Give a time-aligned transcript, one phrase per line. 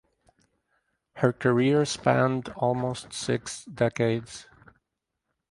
[1.17, 4.47] Her career spanned almost six decades.